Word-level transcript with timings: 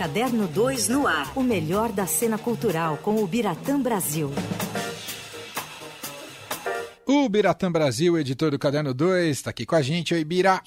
Caderno 0.00 0.48
2 0.48 0.88
no 0.88 1.06
ar. 1.06 1.30
O 1.36 1.42
melhor 1.42 1.92
da 1.92 2.06
cena 2.06 2.38
cultural 2.38 2.96
com 2.96 3.22
o 3.22 3.26
Biratã 3.26 3.78
Brasil. 3.78 4.30
O 7.06 7.28
Biratã 7.28 7.70
Brasil, 7.70 8.18
editor 8.18 8.50
do 8.50 8.58
Caderno 8.58 8.94
2, 8.94 9.28
está 9.28 9.50
aqui 9.50 9.66
com 9.66 9.76
a 9.76 9.82
gente. 9.82 10.14
Oi, 10.14 10.24
Bira. 10.24 10.62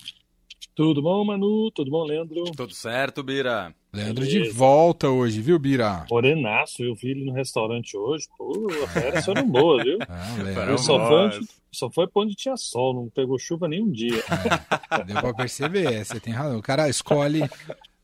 Tudo 0.76 1.02
bom, 1.02 1.26
Manu? 1.26 1.72
Tudo 1.72 1.90
bom, 1.90 2.04
Leandro? 2.04 2.44
Tudo 2.56 2.76
certo, 2.76 3.24
Bira. 3.24 3.74
Leandro 3.92 4.24
Beleza. 4.24 4.52
de 4.52 4.56
volta 4.56 5.10
hoje, 5.10 5.42
viu, 5.42 5.58
Bira? 5.58 6.06
Morenaço, 6.12 6.84
eu 6.84 6.94
vi 6.94 7.10
ele 7.10 7.26
no 7.26 7.34
restaurante 7.34 7.98
hoje. 7.98 8.28
Pô, 8.38 8.68
a 8.84 8.88
férias 8.88 9.26
foram 9.26 9.50
boas, 9.50 9.84
viu? 9.84 9.98
Ah, 10.08 10.36
ele 10.40 10.78
só 10.78 11.08
foi, 11.08 11.26
onde, 11.26 11.48
só 11.72 11.90
foi 11.90 12.08
pra 12.08 12.22
onde 12.22 12.36
tinha 12.36 12.56
sol, 12.56 12.94
não 12.94 13.10
pegou 13.10 13.40
chuva 13.40 13.68
nenhum 13.68 13.92
dia. 13.92 14.24
Deu 15.08 15.20
pra 15.20 15.34
perceber, 15.34 16.06
você 16.06 16.20
tem 16.20 16.32
razão. 16.32 16.60
O 16.60 16.62
cara 16.62 16.88
escolhe 16.88 17.42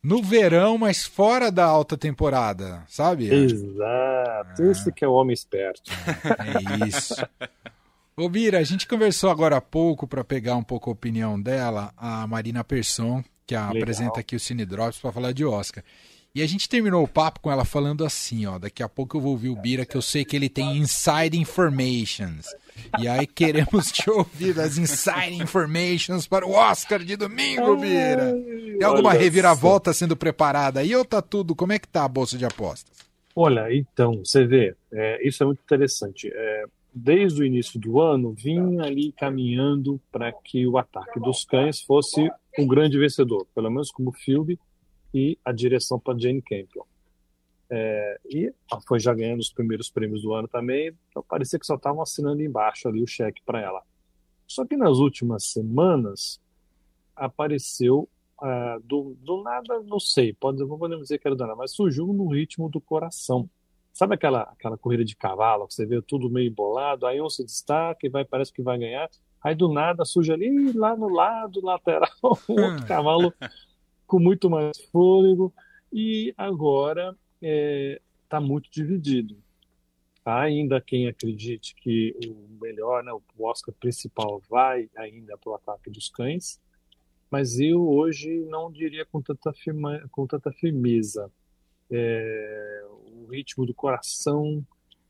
no 0.02 0.23
verão, 0.23 0.77
mas 0.77 1.05
fora 1.05 1.52
da 1.52 1.66
alta 1.66 1.98
temporada, 1.98 2.84
sabe? 2.88 3.34
Exato, 3.34 3.81
ah. 3.84 4.71
esse 4.71 4.91
que 4.91 5.03
é 5.03 5.07
o 5.07 5.13
homem 5.13 5.34
esperto. 5.34 5.91
É 6.81 6.88
isso. 6.88 7.16
Ô 8.16 8.27
Bira, 8.27 8.59
a 8.59 8.63
gente 8.63 8.88
conversou 8.88 9.30
agora 9.30 9.57
há 9.57 9.62
pouco 9.62 10.05
para 10.05 10.23
pegar 10.23 10.55
um 10.55 10.63
pouco 10.63 10.90
a 10.90 10.93
opinião 10.93 11.41
dela, 11.41 11.93
a 11.95 12.27
Marina 12.27 12.63
Persson, 12.63 13.23
que 13.48 13.55
a 13.55 13.70
apresenta 13.70 14.20
aqui 14.20 14.35
o 14.35 14.40
Cine 14.40 14.66
Drops 14.66 14.99
para 14.99 15.12
falar 15.12 15.31
de 15.31 15.45
Oscar. 15.45 15.84
E 16.35 16.43
a 16.43 16.48
gente 16.48 16.70
terminou 16.70 17.04
o 17.04 17.07
papo 17.07 17.40
com 17.40 17.52
ela 17.52 17.66
falando 17.66 18.05
assim, 18.05 18.45
ó, 18.45 18.59
daqui 18.59 18.84
a 18.84 18.90
pouco 18.90 19.18
eu 19.18 19.21
vou 19.21 19.31
ouvir 19.31 19.49
o 19.49 19.55
Bira, 19.55 19.85
que 19.85 19.98
eu 19.98 20.02
sei 20.02 20.23
que 20.23 20.35
ele 20.35 20.49
tem 20.49 20.77
inside 20.77 21.38
informations. 21.38 22.54
E 23.00 23.08
aí 23.08 23.26
queremos 23.28 23.92
te 23.92 24.10
ouvir 24.10 24.54
das 24.54 24.78
inside 24.78 25.42
informations 25.42 26.28
para 26.28 26.46
o 26.46 26.52
Oscar 26.52 27.00
de 27.00 27.16
domingo, 27.16 27.76
Bira. 27.78 28.34
Tem 28.78 28.84
alguma 28.84 29.14
reviravolta 29.14 29.94
sendo 29.94 30.16
preparada 30.16 30.80
aí 30.80 30.96
ou 30.96 31.05
tá 31.05 31.22
tudo? 31.22 31.55
Como 31.55 31.74
é 31.74 31.80
que 31.80 31.88
tá 31.88 32.05
a 32.05 32.08
bolsa 32.08 32.38
de 32.38 32.46
apostas? 32.46 32.98
Olha, 33.36 33.74
então, 33.74 34.21
você 34.24 34.46
vê, 34.46 34.76
é, 34.91 35.27
isso 35.27 35.44
é 35.44 35.46
muito 35.46 35.62
interessante. 35.62 36.30
É, 36.34 36.66
desde 36.94 37.41
o 37.41 37.46
início 37.46 37.80
do 37.80 38.02
ano, 38.02 38.34
vinha 38.34 38.84
ali 38.84 39.12
caminhando 39.14 39.99
para 40.12 40.32
que 40.32 40.68
o 40.68 40.77
ataque 40.77 41.20
dos 41.20 41.46
cães 41.46 41.82
fosse 41.82 42.30
um 42.58 42.68
grande 42.68 42.98
vencedor, 42.98 43.46
pelo 43.54 43.70
menos 43.70 43.91
como 43.91 44.12
filme 44.12 44.60
e 45.14 45.38
a 45.43 45.52
direção 45.52 45.99
para 45.99 46.18
Jane 46.18 46.41
Campion. 46.41 46.84
É, 47.71 48.20
e 48.25 48.53
foi 48.87 48.99
já 48.99 49.13
ganhando 49.13 49.41
os 49.41 49.53
primeiros 49.53 49.91
prêmios 49.91 50.23
do 50.23 50.34
ano 50.34 50.48
também, 50.48 50.91
então 51.09 51.23
parecia 51.27 51.59
que 51.59 51.65
só 51.65 51.75
estavam 51.75 52.01
assinando 52.01 52.41
embaixo 52.41 52.87
ali 52.87 53.03
o 53.03 53.07
cheque 53.07 53.41
para 53.45 53.62
ela. 53.62 53.84
Só 54.48 54.65
que 54.65 54.75
nas 54.75 54.98
últimas 54.98 55.45
semanas 55.45 56.41
apareceu 57.15 58.09
uh, 58.41 58.79
do, 58.84 59.15
do, 59.20 59.43
nada, 59.43 59.79
não 59.81 59.99
sei, 59.99 60.34
pode, 60.34 60.57
não 60.59 60.79
podemos 60.79 61.03
dizer 61.03 61.20
que 61.20 61.27
era 61.27 61.35
do 61.35 61.41
nada, 61.41 61.55
mas 61.55 61.75
surgiu 61.75 62.07
no 62.07 62.27
ritmo 62.29 62.70
do 62.70 62.81
coração. 62.81 63.47
Sabe 63.93 64.16
aquela, 64.16 64.44
aquela 64.44 64.78
corrida 64.78 65.06
de 65.06 65.16
cavalo 65.16 65.67
que 65.67 65.73
você 65.73 65.85
vê 65.85 66.01
tudo 66.01 66.29
meio 66.29 66.51
bolado, 66.51 67.06
aí 67.06 67.22
um 67.22 67.29
se 67.29 67.44
destaca 67.44 68.07
e 68.07 68.09
vai, 68.09 68.25
parece 68.25 68.51
que 68.51 68.63
vai 68.63 68.79
ganhar, 68.79 69.09
aí 69.44 69.53
do 69.53 69.72
nada 69.72 70.06
surge 70.06 70.31
ali 70.31 70.72
lá 70.72 70.95
no 70.95 71.09
lado 71.09 71.63
lateral 71.63 72.09
um 72.50 72.62
outro 72.62 72.85
cavalo 72.88 73.34
com 74.07 74.19
muito 74.19 74.50
mais 74.50 74.79
fôlego 74.91 75.53
e 75.94 76.34
agora 76.38 77.16
está 77.41 77.47
é, 77.47 78.01
tá 78.28 78.40
muito 78.40 78.69
dividido. 78.72 79.38
Há 80.23 80.41
ainda 80.41 80.81
quem 80.81 81.07
acredite 81.07 81.73
que 81.75 82.16
o 82.28 82.62
melhor, 82.62 83.03
né, 83.03 83.12
o 83.12 83.46
Oscar 83.46 83.73
principal 83.79 84.41
vai 84.50 84.90
ainda 84.96 85.38
para 85.38 85.51
o 85.51 85.56
ataque 85.56 85.90
dos 85.90 86.09
cães, 86.09 86.59
mas 87.31 87.59
eu 87.59 87.88
hoje 87.88 88.46
não 88.46 88.72
diria 88.72 89.06
com 89.06 89.22
tanta, 89.22 89.53
firma, 89.53 90.07
com 90.12 90.28
tanta 90.28 90.51
firmeza. 90.51 91.31
É, 91.90 92.85
o 93.06 93.28
ritmo 93.31 93.66
do 93.66 93.74
coração 93.74 94.66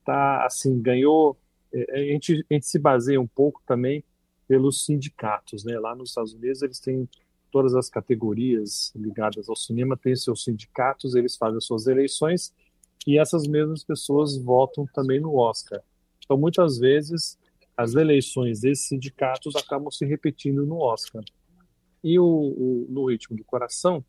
tá 0.05 0.45
assim 0.45 0.80
ganhou. 0.81 1.38
É, 1.73 1.95
a, 1.95 1.98
gente, 2.14 2.45
a 2.49 2.54
gente 2.54 2.65
se 2.65 2.80
baseia 2.80 3.20
um 3.20 3.27
pouco 3.27 3.61
também 3.65 4.04
pelos 4.48 4.86
sindicatos, 4.86 5.64
né? 5.64 5.77
Lá 5.80 5.95
nos 5.95 6.09
Estados 6.09 6.33
Unidos 6.33 6.61
eles 6.61 6.80
têm 6.80 7.08
todas 7.52 7.76
as 7.76 7.89
categorias 7.89 8.92
ligadas 8.95 9.49
ao 9.49 9.55
cinema 9.55 9.98
têm 9.98 10.15
seus 10.15 10.43
sindicatos, 10.43 11.15
eles 11.15 11.36
fazem 11.36 11.60
suas 11.60 11.87
eleições 11.87 12.54
e 13.05 13.17
essas 13.17 13.48
mesmas 13.48 13.83
pessoas 13.83 14.37
votam 14.37 14.86
também 14.93 15.20
no 15.20 15.36
Oscar. 15.36 15.82
Então, 16.23 16.37
muitas 16.37 16.77
vezes, 16.77 17.37
as 17.76 17.95
eleições 17.95 18.61
desses 18.61 18.87
sindicatos 18.87 19.55
acabam 19.55 19.89
se 19.89 20.05
repetindo 20.05 20.65
no 20.65 20.80
Oscar. 20.80 21.23
E 22.04 22.20
o, 22.20 22.26
o, 22.26 22.87
no 22.89 23.10
Ritmo 23.10 23.36
do 23.36 23.43
Coração, 23.43 24.04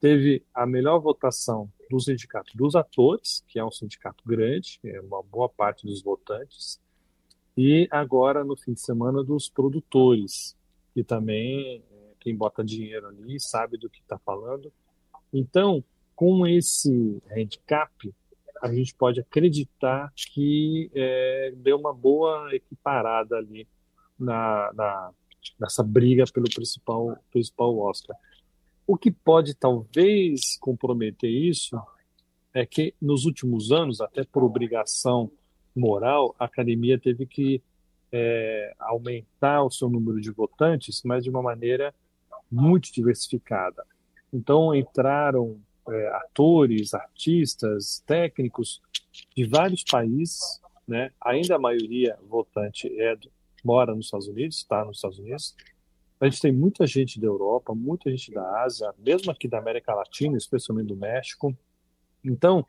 teve 0.00 0.44
a 0.52 0.66
melhor 0.66 0.98
votação 0.98 1.70
do 1.88 2.00
sindicato 2.00 2.56
dos 2.56 2.74
atores, 2.74 3.44
que 3.46 3.58
é 3.58 3.64
um 3.64 3.70
sindicato 3.70 4.24
grande, 4.26 4.80
é 4.82 5.00
uma 5.00 5.22
boa 5.22 5.48
parte 5.48 5.86
dos 5.86 6.02
votantes, 6.02 6.80
e 7.56 7.86
agora, 7.90 8.42
no 8.42 8.56
fim 8.56 8.72
de 8.72 8.80
semana, 8.80 9.22
dos 9.22 9.48
produtores, 9.48 10.56
que 10.94 11.04
também 11.04 11.84
quem 12.22 12.36
bota 12.36 12.64
dinheiro 12.64 13.08
ali 13.08 13.40
sabe 13.40 13.76
do 13.76 13.90
que 13.90 14.00
está 14.00 14.16
falando. 14.18 14.72
Então, 15.32 15.82
com 16.14 16.46
esse 16.46 17.20
handicap, 17.30 18.14
a 18.62 18.72
gente 18.72 18.94
pode 18.94 19.20
acreditar 19.20 20.12
que 20.14 20.88
é, 20.94 21.52
deu 21.56 21.76
uma 21.76 21.92
boa 21.92 22.54
equiparada 22.54 23.36
ali 23.36 23.66
na, 24.16 24.70
na, 24.72 25.10
nessa 25.58 25.82
briga 25.82 26.24
pelo 26.32 26.46
principal, 26.48 27.16
principal 27.30 27.76
Oscar. 27.76 28.16
O 28.86 28.96
que 28.96 29.10
pode 29.10 29.54
talvez 29.54 30.56
comprometer 30.60 31.30
isso 31.30 31.76
é 32.54 32.64
que 32.64 32.94
nos 33.00 33.24
últimos 33.24 33.72
anos, 33.72 34.00
até 34.00 34.22
por 34.24 34.44
obrigação 34.44 35.30
moral, 35.74 36.36
a 36.38 36.44
academia 36.44 36.98
teve 36.98 37.26
que 37.26 37.60
é, 38.12 38.74
aumentar 38.78 39.64
o 39.64 39.70
seu 39.70 39.88
número 39.88 40.20
de 40.20 40.30
votantes, 40.30 41.02
mas 41.04 41.24
de 41.24 41.30
uma 41.30 41.42
maneira 41.42 41.92
muito 42.52 42.92
diversificada. 42.92 43.84
Então 44.32 44.74
entraram 44.74 45.58
é, 45.88 46.08
atores, 46.08 46.94
artistas, 46.94 48.02
técnicos 48.06 48.80
de 49.34 49.44
vários 49.44 49.82
países, 49.82 50.60
né? 50.86 51.10
Ainda 51.20 51.56
a 51.56 51.58
maioria 51.58 52.18
votante 52.28 52.88
é 53.00 53.16
mora 53.64 53.94
nos 53.94 54.06
Estados 54.06 54.28
Unidos, 54.28 54.58
está 54.58 54.84
nos 54.84 54.98
Estados 54.98 55.18
Unidos. 55.18 55.56
A 56.20 56.28
gente 56.28 56.40
tem 56.40 56.52
muita 56.52 56.86
gente 56.86 57.20
da 57.20 57.26
Europa, 57.26 57.74
muita 57.74 58.10
gente 58.10 58.30
da 58.32 58.62
Ásia, 58.62 58.92
mesmo 58.98 59.30
aqui 59.30 59.48
da 59.48 59.58
América 59.58 59.94
Latina, 59.94 60.36
especialmente 60.36 60.88
do 60.88 60.96
México. 60.96 61.56
Então, 62.24 62.64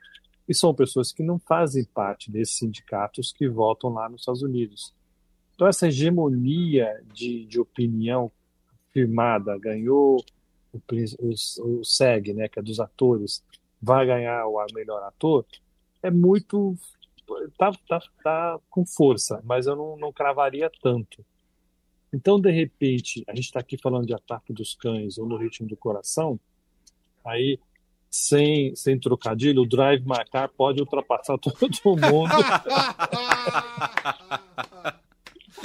e 0.47 0.53
são 0.53 0.73
pessoas 0.73 1.11
que 1.11 1.23
não 1.23 1.39
fazem 1.39 1.83
parte 1.85 2.31
desses 2.31 2.57
sindicatos 2.57 3.31
que 3.31 3.47
votam 3.47 3.91
lá 3.91 4.09
nos 4.09 4.21
Estados 4.21 4.41
Unidos. 4.41 4.93
Então, 5.53 5.67
essa 5.67 5.87
hegemonia 5.87 7.03
de, 7.13 7.45
de 7.45 7.59
opinião 7.59 8.31
firmada, 8.93 9.57
ganhou 9.57 10.23
o, 10.71 10.77
o, 10.77 11.79
o 11.79 11.83
SEG, 11.83 12.33
né, 12.33 12.47
que 12.47 12.59
é 12.59 12.61
dos 12.61 12.79
atores, 12.79 13.43
vai 13.81 14.05
ganhar 14.05 14.45
o 14.47 14.63
melhor 14.73 15.03
ator, 15.03 15.45
é 16.01 16.11
muito. 16.11 16.77
Tá, 17.57 17.71
tá, 17.87 18.01
tá 18.23 18.59
com 18.69 18.85
força, 18.85 19.41
mas 19.43 19.65
eu 19.65 19.75
não, 19.75 19.97
não 19.97 20.11
cravaria 20.11 20.69
tanto. 20.81 21.25
Então, 22.13 22.39
de 22.39 22.51
repente, 22.51 23.23
a 23.27 23.33
gente 23.33 23.45
está 23.45 23.59
aqui 23.59 23.77
falando 23.77 24.05
de 24.05 24.13
Ataque 24.13 24.53
dos 24.53 24.75
Cães 24.75 25.17
ou 25.17 25.25
No 25.25 25.37
Ritmo 25.37 25.67
do 25.67 25.75
Coração, 25.75 26.39
aí, 27.25 27.59
sem, 28.11 28.75
sem 28.75 28.99
trocadilho, 28.99 29.63
o 29.63 29.67
Drive 29.67 30.05
Macar 30.05 30.49
pode 30.49 30.79
ultrapassar 30.79 31.37
todo 31.39 31.97
mundo. 31.97 32.29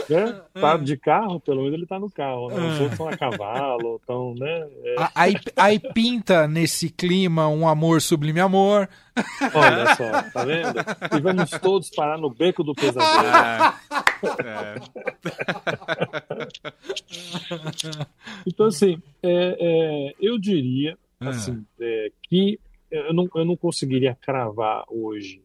né? 0.08 0.41
Tá 0.54 0.76
de 0.76 0.96
carro, 0.96 1.41
pelo 1.41 1.62
menos 1.62 1.74
ele 1.74 1.86
tá 1.86 1.98
no 1.98 2.10
carro, 2.10 2.48
né? 2.48 2.56
Os 2.56 2.80
outros 2.80 2.92
estão 2.92 3.08
a 3.08 3.16
cavalo, 3.16 3.96
estão, 3.96 4.34
né? 4.34 4.69
É... 4.84 4.96
Aí, 5.14 5.34
aí 5.56 5.78
pinta 5.78 6.46
nesse 6.48 6.91
clima 6.91 7.48
um 7.48 7.66
amor 7.66 8.00
sublime 8.00 8.41
amor. 8.41 8.88
Olha 9.54 9.94
só, 9.97 10.30
tá 10.33 10.44
vendo? 10.44 10.78
E 11.16 11.21
vamos 11.21 11.50
todos 11.50 11.91
parar 11.91 12.18
no 12.18 12.30
beco 12.30 12.62
do 12.62 12.74
pesadelo. 12.74 13.28
É. 13.28 13.74
É. 14.44 14.74
Então, 18.47 18.66
assim, 18.66 19.00
é, 19.22 19.56
é 19.60 20.15
eu 20.21 20.38
diria 20.38 20.98
assim, 21.21 21.65
é, 21.80 22.10
que 22.22 22.59
eu 22.91 23.12
não, 23.12 23.28
eu 23.34 23.44
não 23.44 23.56
conseguiria 23.56 24.16
cravar 24.21 24.84
hoje 24.88 25.42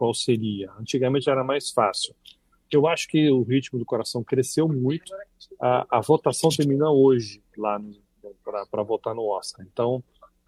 qual 0.00 0.14
seria. 0.14 0.70
Antigamente 0.80 1.28
era 1.28 1.44
mais 1.44 1.70
fácil. 1.70 2.14
Eu 2.70 2.86
acho 2.86 3.08
que 3.08 3.30
o 3.30 3.42
ritmo 3.42 3.78
do 3.78 3.84
coração 3.84 4.22
cresceu 4.22 4.68
muito. 4.68 5.12
A, 5.60 5.98
a 5.98 6.00
votação 6.00 6.50
termina 6.50 6.90
hoje 6.90 7.42
lá 7.56 7.80
para 8.70 8.82
votar 8.82 9.14
no 9.14 9.26
Oscar. 9.26 9.66
Então, 9.70 10.02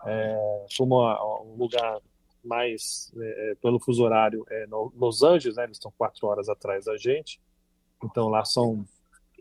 é, 0.05 0.67
como 0.77 1.03
um 1.45 1.57
lugar 1.57 2.01
mais 2.45 3.13
é, 3.17 3.53
é, 3.53 3.55
pelo 3.57 3.79
fuso 3.79 4.03
horário 4.03 4.45
é 4.51 4.67
no 4.67 4.93
Los 4.97 5.23
Angeles, 5.23 5.57
né, 5.57 5.65
eles 5.65 5.77
estão 5.77 5.93
quatro 5.97 6.27
horas 6.27 6.49
atrás 6.49 6.87
da 6.87 6.97
gente. 6.97 7.41
Então 8.03 8.29
lá 8.29 8.45
são 8.45 8.85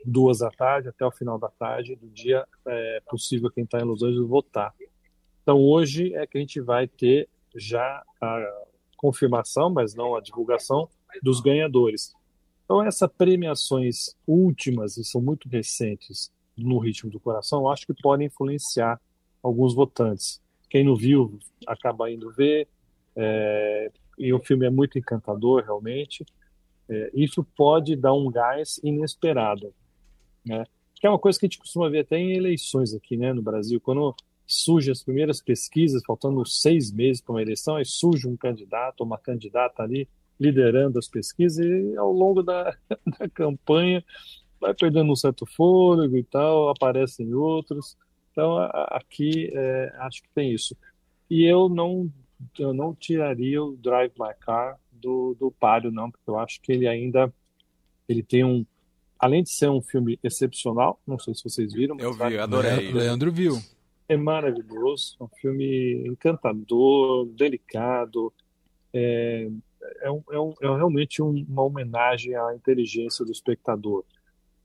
duas 0.05 0.39
da 0.39 0.51
tarde 0.51 0.89
até 0.89 1.05
o 1.05 1.11
final 1.11 1.39
da 1.39 1.49
tarde 1.49 1.95
do 1.95 2.07
dia 2.09 2.47
é 2.65 3.01
possível 3.09 3.49
quem 3.49 3.63
está 3.63 3.79
em 3.79 3.83
Los 3.83 4.03
Angeles 4.03 4.27
votar. 4.27 4.73
Então 5.41 5.59
hoje 5.59 6.13
é 6.13 6.27
que 6.27 6.37
a 6.37 6.41
gente 6.41 6.61
vai 6.61 6.87
ter 6.87 7.27
já 7.55 8.03
a 8.21 8.63
confirmação, 8.97 9.69
mas 9.69 9.95
não 9.95 10.15
a 10.15 10.21
divulgação 10.21 10.87
dos 11.23 11.41
ganhadores. 11.41 12.13
Então 12.71 12.81
essas 12.81 13.11
premiações 13.17 14.15
últimas 14.25 14.95
e 14.95 15.03
são 15.03 15.19
muito 15.19 15.49
recentes 15.49 16.31
no 16.57 16.79
ritmo 16.79 17.11
do 17.11 17.19
coração, 17.19 17.69
acho 17.69 17.85
que 17.85 17.93
podem 17.93 18.27
influenciar 18.27 18.97
alguns 19.43 19.75
votantes. 19.75 20.41
Quem 20.69 20.85
não 20.85 20.95
viu 20.95 21.37
acaba 21.67 22.09
indo 22.09 22.31
ver, 22.31 22.69
é, 23.13 23.91
e 24.17 24.31
o 24.31 24.39
filme 24.39 24.65
é 24.65 24.69
muito 24.69 24.97
encantador 24.97 25.65
realmente. 25.65 26.25
É, 26.87 27.11
isso 27.13 27.43
pode 27.43 27.93
dar 27.97 28.13
um 28.13 28.31
gás 28.31 28.79
inesperado, 28.81 29.73
né? 30.45 30.63
Que 30.95 31.05
é 31.05 31.09
uma 31.09 31.19
coisa 31.19 31.37
que 31.37 31.45
a 31.45 31.49
gente 31.49 31.59
costuma 31.59 31.89
ver 31.89 31.99
até 31.99 32.17
em 32.17 32.37
eleições 32.37 32.93
aqui, 32.93 33.17
né, 33.17 33.33
no 33.33 33.41
Brasil, 33.41 33.81
quando 33.81 34.15
surgem 34.47 34.93
as 34.93 35.03
primeiras 35.03 35.41
pesquisas, 35.41 36.01
faltando 36.07 36.45
seis 36.45 36.89
meses 36.89 37.21
para 37.21 37.33
uma 37.33 37.41
eleição, 37.41 37.75
aí 37.75 37.83
surge 37.83 38.29
um 38.29 38.37
candidato 38.37 39.03
uma 39.03 39.17
candidata 39.17 39.83
ali 39.83 40.07
liderando 40.41 40.97
as 40.97 41.07
pesquisas 41.07 41.63
e 41.63 41.95
ao 41.95 42.11
longo 42.11 42.41
da, 42.41 42.75
da 43.19 43.29
campanha 43.29 44.03
vai 44.59 44.73
perdendo 44.73 45.11
um 45.11 45.15
certo 45.15 45.45
fôlego 45.45 46.17
e 46.17 46.23
tal, 46.23 46.69
aparecem 46.69 47.31
outros. 47.33 47.95
Então 48.31 48.57
aqui 48.87 49.51
é, 49.53 49.93
acho 49.99 50.23
que 50.23 50.29
tem 50.33 50.51
isso. 50.51 50.75
E 51.29 51.43
eu 51.43 51.69
não 51.69 52.11
eu 52.57 52.73
não 52.73 52.95
tiraria 52.95 53.63
o 53.63 53.77
Drive 53.77 54.13
My 54.19 54.33
Car 54.39 54.79
do, 54.91 55.35
do 55.39 55.51
páreo, 55.51 55.91
não, 55.91 56.09
porque 56.09 56.27
eu 56.27 56.39
acho 56.39 56.59
que 56.59 56.71
ele 56.71 56.87
ainda 56.87 57.31
ele 58.09 58.23
tem 58.23 58.43
um. 58.43 58.65
Além 59.19 59.43
de 59.43 59.51
ser 59.51 59.69
um 59.69 59.81
filme 59.81 60.19
excepcional, 60.23 60.99
não 61.05 61.19
sei 61.19 61.35
se 61.35 61.43
vocês 61.43 61.71
viram. 61.71 61.95
eu 61.99 62.13
vi, 62.13 62.39
adorei. 62.39 62.91
Leandro 62.91 63.31
viu. 63.31 63.59
É 64.09 64.17
maravilhoso, 64.17 65.15
é 65.19 65.23
um 65.23 65.29
filme 65.39 66.07
encantador, 66.07 67.27
delicado. 67.27 68.33
É, 68.91 69.47
é, 70.01 70.11
um, 70.11 70.23
é, 70.31 70.39
um, 70.39 70.53
é 70.61 70.75
realmente 70.75 71.21
um, 71.21 71.45
uma 71.47 71.63
homenagem 71.63 72.35
à 72.35 72.55
inteligência 72.55 73.25
do 73.25 73.31
espectador. 73.31 74.03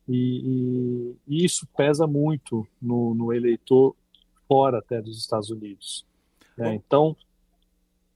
E, 0.09 0.15
e, 0.17 1.17
e 1.27 1.45
isso 1.45 1.67
pesa 1.77 2.07
muito 2.07 2.67
no, 2.81 3.15
no, 3.15 3.33
eleitor 3.33 3.97
fora 4.47 4.79
até 4.79 5.01
dos 5.03 5.19
Estados 5.19 5.51
Unidos. 5.51 6.07
Né? 6.57 6.75
Então, 6.75 7.17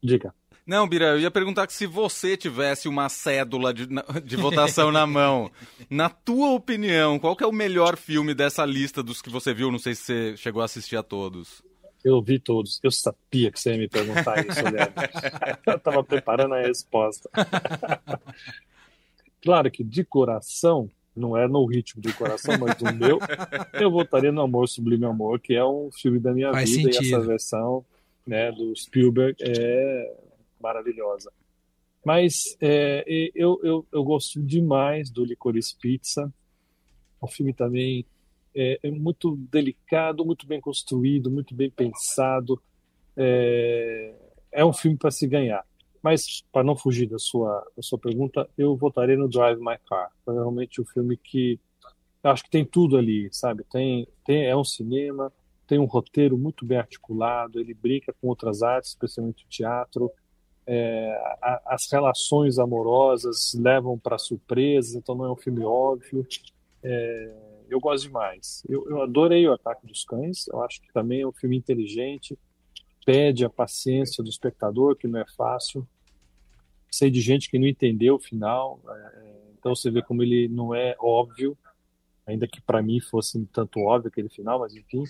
diga. 0.03 0.33
Não, 0.65 0.89
Bira, 0.89 1.07
eu 1.07 1.21
ia 1.21 1.31
perguntar 1.31 1.67
que 1.67 1.73
se 1.73 1.87
você 1.87 2.37
tivesse 2.37 2.87
uma 2.87 3.09
cédula 3.09 3.75
de, 3.75 3.89
de 4.23 4.37
votação 4.37 4.93
na 4.93 5.05
mão, 5.05 5.51
na 5.91 6.09
tua 6.09 6.51
opinião, 6.51 7.19
qual 7.19 7.37
é 7.41 7.47
o 7.47 7.53
melhor 7.53 7.97
filme 7.97 8.35
dessa 8.35 8.65
lista 8.65 9.03
dos 9.03 9.21
que 9.21 9.31
você 9.31 9.53
viu? 9.53 9.73
Não 9.73 9.79
sei 9.81 9.95
se 9.97 10.03
você 10.03 10.37
chegou 10.37 10.63
a 10.63 10.67
assistir 10.67 10.97
a 10.97 11.03
todos. 11.03 11.61
Eu 12.05 12.21
vi 12.23 12.39
todos. 12.39 12.81
Eu 12.83 12.91
sabia 12.91 13.51
que 13.51 13.61
você 13.61 13.73
ia 13.73 13.79
me 13.79 13.89
perguntar 13.89 14.45
isso, 14.47 14.63
Leandro. 14.63 14.95
eu 15.67 15.77
estava 15.77 16.03
preparando 16.03 16.55
a 16.55 16.61
resposta. 16.63 17.29
claro 19.43 19.71
que 19.71 19.85
de 19.85 20.05
coração, 20.05 20.91
não 21.15 21.37
é 21.37 21.47
no 21.47 21.65
ritmo 21.67 22.01
de 22.01 22.13
coração, 22.13 22.57
mas 22.59 22.77
do 22.77 22.93
meu, 22.95 23.19
eu 23.75 23.91
votaria 23.91 24.33
no 24.33 24.41
Amor 24.41 24.69
Sublime 24.69 25.05
Amor, 25.05 25.41
que 25.41 25.55
é 25.55 25.65
um 25.65 25.91
filme 25.93 26.19
da 26.19 26.33
minha 26.33 26.53
Faz 26.53 26.71
vida 26.71 26.93
sentido. 26.93 27.05
e 27.05 27.15
essa 27.15 27.27
versão 27.27 27.85
né, 28.27 28.51
do 28.53 28.75
Spielberg 28.75 29.37
é 29.41 30.15
maravilhosa. 30.61 31.33
Mas 32.05 32.57
é, 32.61 33.05
eu, 33.35 33.61
eu, 33.63 33.87
eu 33.93 34.05
gosto 34.05 34.41
demais 34.43 35.11
do 35.11 35.25
Licorice 35.25 35.77
Pizza. 35.77 36.33
O 37.21 37.27
filme 37.27 37.53
também 37.53 38.07
é, 38.55 38.79
é, 38.83 38.91
muito 38.91 39.37
delicado, 39.51 40.25
muito 40.25 40.47
bem 40.47 40.61
construído, 40.61 41.31
muito 41.31 41.55
bem 41.55 41.71
pensado. 41.71 42.61
É, 43.17 44.15
é 44.53 44.65
um 44.65 44.73
filme 44.73 44.97
para 44.97 45.11
se 45.11 45.27
ganhar. 45.27 45.65
Mas, 46.03 46.43
para 46.51 46.65
não 46.65 46.77
fugir 46.77 47.07
da 47.07 47.19
sua, 47.19 47.65
da 47.77 47.83
sua 47.83 47.99
pergunta, 47.99 48.49
eu 48.57 48.75
votaria 48.77 49.17
no 49.17 49.29
Drive 49.29 49.61
My 49.61 49.77
Car. 49.87 50.11
Foi 50.25 50.35
realmente 50.35 50.81
um 50.81 50.85
filme 50.85 51.17
que 51.17 51.61
acho 52.23 52.45
que 52.45 52.51
tem 52.51 52.65
tudo 52.65 52.97
ali, 52.97 53.29
sabe? 53.33 53.65
Tem, 53.71 54.09
tem, 54.25 54.47
é 54.47 54.57
um 54.57 54.65
cinema, 54.65 55.33
tem 55.67 55.79
um 55.79 55.85
roteiro 55.85 56.37
muito 56.39 56.65
bem 56.65 56.79
articulado, 56.79 57.61
ele 57.61 57.75
brinca 57.75 58.15
com 58.21 58.29
outras 58.29 58.63
artes, 58.63 58.91
especialmente 58.91 59.45
o 59.45 59.49
teatro 59.49 60.11
é, 60.73 61.37
a, 61.43 61.75
as 61.75 61.91
relações 61.91 62.59
amorosas 62.59 63.53
levam 63.55 63.99
para 63.99 64.19
surpresas, 64.19 64.95
então 64.95 65.17
não 65.17 65.25
é 65.25 65.33
um 65.33 65.37
filme 65.37 65.65
óbvio. 65.65 66.25
É, 66.81 67.35
eu 67.71 67.81
gosto 67.81 68.05
demais. 68.05 68.63
Eu, 68.69 68.89
eu, 68.89 69.03
adorei 69.03 69.47
o 69.47 69.53
Ataque 69.53 69.87
dos 69.87 70.05
Cães, 70.05 70.47
eu 70.49 70.63
acho 70.63 70.81
que 70.83 70.93
também 70.93 71.21
é 71.21 71.27
um 71.27 71.33
filme 71.33 71.57
inteligente, 71.57 72.39
pede 73.05 73.45
a 73.45 73.51
paciência 73.51 74.23
do 74.23 74.29
espectador, 74.29 74.97
que 74.97 75.07
não 75.07 75.21
é 75.21 75.27
fácil. 75.37 75.87
Sei 76.91 77.11
de 77.11 77.21
gente 77.21 77.49
que 77.49 77.59
não 77.59 77.67
entendeu 77.67 78.17
o 78.17 78.21
final, 78.21 78.81
é, 78.89 79.31
então 79.59 79.75
você 79.75 79.91
vê 79.91 80.03
como 80.03 80.23
ele 80.23 80.49
não 80.49 80.75
é 80.75 80.97
óbvio, 80.99 81.57
ainda 82.27 82.47
que 82.49 82.61
para 82.61 82.83
mim 82.83 83.01
fosse 83.01 83.39
um 83.39 83.45
tanto 83.45 83.81
óbvio 83.81 84.09
aquele 84.09 84.29
final, 84.29 84.59
mas 84.59 84.75
enfim, 84.75 85.05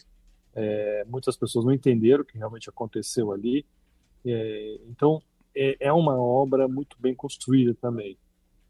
é, 0.55 1.05
muitas 1.07 1.37
pessoas 1.37 1.65
não 1.65 1.73
entenderam 1.73 2.23
o 2.23 2.27
que 2.27 2.37
realmente 2.37 2.69
aconteceu 2.69 3.33
ali. 3.33 3.65
É, 4.25 4.79
então, 4.89 5.23
é, 5.55 5.77
é 5.81 5.93
uma 5.93 6.21
obra 6.21 6.69
muito 6.69 6.97
bem 7.01 7.15
construída 7.15 7.75
também. 7.75 8.19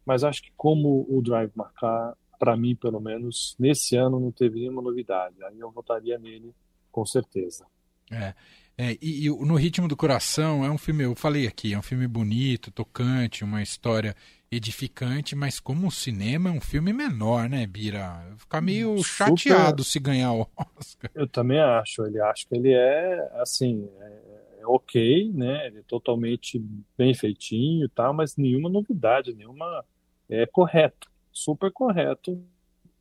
Mas 0.04 0.24
acho 0.24 0.42
que 0.42 0.52
como 0.56 1.06
o 1.08 1.20
Drive 1.22 1.52
Marcar, 1.54 2.16
para 2.40 2.56
mim 2.56 2.74
pelo 2.74 2.98
menos, 2.98 3.54
nesse 3.58 3.94
ano 3.96 4.18
não 4.18 4.32
teve 4.32 4.58
nenhuma 4.58 4.80
novidade. 4.80 5.36
Aí 5.44 5.60
eu 5.60 5.70
votaria 5.70 6.18
nele 6.18 6.54
com 6.90 7.04
certeza. 7.04 7.66
É. 8.10 8.34
É, 8.78 8.96
e, 9.02 9.26
e, 9.26 9.28
no 9.28 9.56
ritmo 9.56 9.86
do 9.86 9.94
coração 9.94 10.64
é 10.64 10.70
um 10.70 10.78
filme, 10.78 11.04
eu 11.04 11.14
falei 11.14 11.46
aqui, 11.46 11.74
é 11.74 11.78
um 11.78 11.82
filme 11.82 12.08
bonito, 12.08 12.70
tocante, 12.70 13.44
uma 13.44 13.62
história 13.62 14.16
edificante, 14.50 15.36
mas 15.36 15.60
como 15.60 15.88
o 15.88 15.90
cinema 15.90 16.48
é 16.48 16.52
um 16.52 16.62
filme 16.62 16.90
menor, 16.90 17.46
né, 17.46 17.66
Bira? 17.66 18.34
Ficar 18.38 18.62
meio 18.62 18.96
Super... 19.02 19.36
chateado 19.36 19.84
se 19.84 20.00
ganhar 20.00 20.32
o 20.32 20.48
Oscar. 20.78 21.10
Eu 21.14 21.28
também 21.28 21.60
acho, 21.60 22.06
ele 22.06 22.22
acho 22.22 22.48
que 22.48 22.56
ele 22.56 22.72
é 22.72 23.30
assim, 23.34 23.86
é, 24.00 24.60
é 24.60 24.66
ok, 24.66 25.30
né? 25.34 25.66
Ele 25.66 25.80
é 25.80 25.82
totalmente 25.82 26.58
bem 26.96 27.12
feitinho 27.12 27.84
e 27.84 27.88
tal, 27.90 28.14
mas 28.14 28.36
nenhuma 28.38 28.70
novidade, 28.70 29.34
nenhuma. 29.34 29.84
É 30.26 30.46
correto, 30.46 31.10
super 31.40 31.72
correto. 31.72 32.42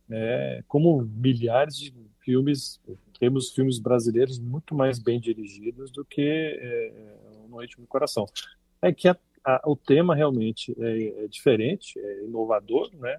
É, 0.10 0.64
como 0.68 1.02
milhares 1.04 1.78
de 1.78 1.94
filmes, 2.22 2.82
temos 3.20 3.52
filmes 3.52 3.80
brasileiros 3.80 4.40
muito 4.40 4.74
mais 4.74 4.98
bem 4.98 5.20
dirigidos 5.20 5.92
do 5.92 6.04
que 6.04 6.22
é, 6.22 7.18
No 7.48 7.58
Ritmo 7.58 7.84
do 7.84 7.88
Coração. 7.88 8.26
É 8.82 8.92
que 8.92 9.08
a, 9.08 9.18
a, 9.44 9.62
o 9.66 9.76
tema 9.76 10.16
realmente 10.16 10.76
é, 10.80 11.24
é, 11.24 11.28
diferente, 11.28 12.00
é 12.00 12.24
inovador, 12.24 12.90
né? 12.96 13.18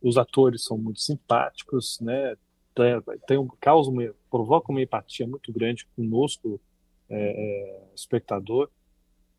Os 0.00 0.16
atores 0.16 0.62
são 0.62 0.78
muito 0.78 1.00
simpáticos, 1.00 1.98
né? 2.00 2.36
Tem, 2.74 3.18
tem 3.26 3.38
um, 3.38 3.48
causa 3.60 3.90
uma, 3.90 4.14
provoca 4.30 4.70
uma 4.70 4.82
empatia 4.82 5.26
muito 5.26 5.52
grande 5.52 5.86
conosco 5.96 6.60
é, 7.08 7.16
é, 7.18 7.84
espectador. 7.94 8.70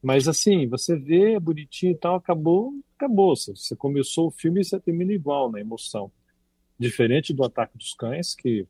Mas 0.02 0.28
assim, 0.28 0.68
você 0.68 0.96
vê 0.98 1.40
bonitinho 1.40 1.92
e 1.92 1.98
tal, 1.98 2.16
acabou, 2.16 2.74
acabou. 2.96 3.36
Você 3.36 3.76
começou 3.76 4.28
o 4.28 4.32
filme 4.32 4.62
e 4.62 4.64
você 4.64 4.80
termina 4.80 5.12
igual 5.12 5.52
na 5.52 5.60
emoção. 5.60 6.12
Diferente 6.78 7.34
do 7.34 7.44
Ataque 7.44 7.78
dos 7.78 7.94
Cães, 7.94 8.34
que 8.34 8.66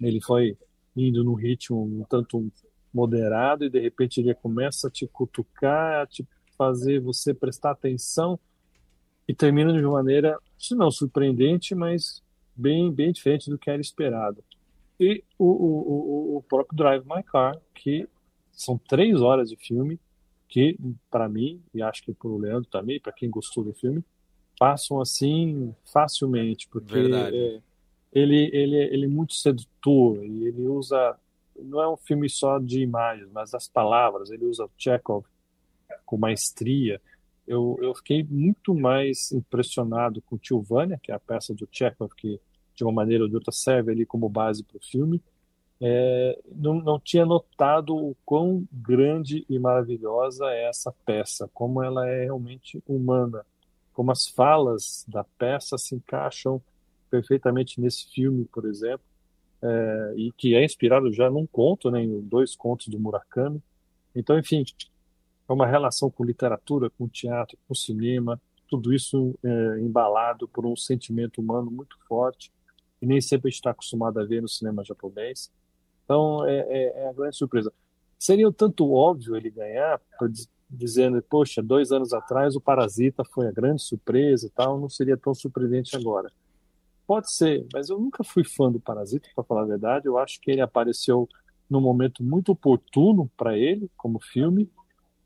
ele 0.00 0.20
foi 0.20 0.56
indo 0.96 1.22
num 1.22 1.34
ritmo 1.34 1.82
um 1.82 2.04
tanto 2.04 2.50
moderado 2.92 3.64
e 3.64 3.70
de 3.70 3.80
repente 3.80 4.20
ele 4.20 4.34
começa 4.34 4.88
a 4.88 4.90
te 4.90 5.06
cutucar, 5.06 6.02
a 6.02 6.06
te 6.06 6.26
fazer 6.56 7.00
você 7.00 7.34
prestar 7.34 7.72
atenção 7.72 8.38
e 9.26 9.34
termina 9.34 9.72
de 9.72 9.82
maneira, 9.82 10.38
se 10.58 10.74
não 10.74 10.90
surpreendente, 10.90 11.74
mas 11.74 12.22
bem, 12.54 12.92
bem 12.92 13.12
diferente 13.12 13.50
do 13.50 13.58
que 13.58 13.68
era 13.68 13.80
esperado. 13.80 14.42
E 14.98 15.24
o, 15.38 15.44
o, 15.44 16.36
o 16.36 16.42
próprio 16.42 16.76
Drive 16.76 17.04
My 17.04 17.22
Car, 17.22 17.60
que 17.74 18.08
são 18.52 18.78
três 18.78 19.20
horas 19.20 19.50
de 19.50 19.56
filme 19.56 19.98
que, 20.54 20.78
para 21.10 21.28
mim, 21.28 21.60
e 21.74 21.82
acho 21.82 22.04
que 22.04 22.14
para 22.14 22.28
o 22.28 22.38
Leandro 22.38 22.70
também, 22.70 23.00
para 23.00 23.12
quem 23.12 23.28
gostou 23.28 23.64
do 23.64 23.74
filme, 23.74 24.04
passam 24.56 25.00
assim 25.00 25.74
facilmente, 25.92 26.68
porque 26.68 26.96
é, 26.96 27.60
ele, 28.12 28.50
ele, 28.52 28.76
ele 28.76 29.04
é 29.06 29.08
muito 29.08 29.34
sedutor 29.34 30.24
e 30.24 30.46
ele 30.46 30.68
usa. 30.68 31.18
Não 31.58 31.82
é 31.82 31.88
um 31.88 31.96
filme 31.96 32.30
só 32.30 32.60
de 32.60 32.80
imagens, 32.80 33.28
mas 33.32 33.50
das 33.50 33.66
palavras. 33.66 34.30
Ele 34.30 34.44
usa 34.44 34.70
Chekhov 34.78 35.24
com 36.06 36.16
maestria. 36.16 37.02
Eu, 37.48 37.76
eu 37.82 37.92
fiquei 37.92 38.22
muito 38.22 38.76
mais 38.76 39.32
impressionado 39.32 40.22
com 40.22 40.38
Tilvânia, 40.38 41.00
que 41.02 41.10
é 41.10 41.16
a 41.16 41.20
peça 41.20 41.52
do 41.52 41.68
Chekhov, 41.68 42.14
que 42.16 42.40
de 42.76 42.84
uma 42.84 42.92
maneira 42.92 43.24
ou 43.24 43.28
de 43.28 43.34
outra 43.34 43.50
serve 43.50 43.90
ali 43.90 44.06
como 44.06 44.28
base 44.28 44.62
para 44.62 44.76
o 44.76 44.80
filme 44.80 45.20
é, 45.86 46.40
não, 46.50 46.74
não 46.80 46.98
tinha 46.98 47.26
notado 47.26 47.94
o 47.94 48.16
quão 48.24 48.66
grande 48.72 49.44
e 49.50 49.58
maravilhosa 49.58 50.46
é 50.46 50.66
essa 50.66 50.90
peça, 51.04 51.50
como 51.52 51.82
ela 51.82 52.08
é 52.08 52.24
realmente 52.24 52.82
humana, 52.88 53.44
como 53.92 54.10
as 54.10 54.26
falas 54.26 55.04
da 55.06 55.24
peça 55.24 55.76
se 55.76 55.94
encaixam 55.94 56.58
perfeitamente 57.10 57.78
nesse 57.80 58.10
filme, 58.10 58.46
por 58.46 58.64
exemplo. 58.64 59.04
é, 59.62 60.14
e 60.16 60.32
que 60.32 60.54
é 60.54 60.64
inspirado 60.64 61.12
já 61.12 61.30
num 61.30 61.46
conto, 61.46 61.90
né, 61.90 62.02
em 62.02 62.20
dois 62.20 62.54
contos 62.54 62.88
do 62.88 62.98
Murakami. 62.98 63.62
Então, 64.14 64.38
enfim, 64.38 64.64
é 65.48 65.52
uma 65.52 65.66
relação 65.66 66.10
com 66.10 66.24
literatura, 66.24 66.90
com 66.90 67.08
teatro, 67.08 67.58
com 67.66 67.74
cinema, 67.74 68.40
tudo 68.68 68.92
isso 68.92 69.34
é, 69.44 69.80
embalado 69.80 70.48
por 70.48 70.66
um 70.66 70.76
sentimento 70.76 71.40
humano 71.40 71.70
muito 71.70 71.98
forte 72.08 72.50
e 73.00 73.06
nem 73.06 73.20
sempre 73.20 73.48
a 73.48 73.50
gente 73.50 73.58
está 73.58 73.70
acostumado 73.70 74.18
a 74.18 74.24
ver 74.24 74.40
no 74.40 74.48
cinema 74.48 74.84
japonês. 74.84 75.50
Então, 76.04 76.46
é, 76.46 76.58
é, 76.58 77.02
é 77.04 77.08
a 77.08 77.12
grande 77.12 77.36
surpresa. 77.36 77.72
Seria 78.18 78.48
um 78.48 78.52
tanto 78.52 78.92
óbvio 78.92 79.36
ele 79.36 79.50
ganhar, 79.50 80.00
dizendo, 80.70 81.22
poxa, 81.22 81.62
dois 81.62 81.92
anos 81.92 82.12
atrás 82.12 82.56
o 82.56 82.60
Parasita 82.60 83.24
foi 83.24 83.46
a 83.48 83.52
grande 83.52 83.82
surpresa 83.82 84.46
e 84.46 84.50
tal, 84.50 84.80
não 84.80 84.88
seria 84.88 85.16
tão 85.16 85.34
surpreendente 85.34 85.96
agora. 85.96 86.30
Pode 87.06 87.30
ser, 87.32 87.66
mas 87.72 87.90
eu 87.90 87.98
nunca 87.98 88.24
fui 88.24 88.44
fã 88.44 88.72
do 88.72 88.80
Parasita, 88.80 89.28
para 89.34 89.44
falar 89.44 89.62
a 89.62 89.66
verdade. 89.66 90.06
Eu 90.06 90.16
acho 90.16 90.40
que 90.40 90.50
ele 90.50 90.62
apareceu 90.62 91.28
num 91.68 91.80
momento 91.80 92.22
muito 92.22 92.52
oportuno 92.52 93.30
para 93.36 93.56
ele, 93.58 93.90
como 93.96 94.18
filme, 94.20 94.70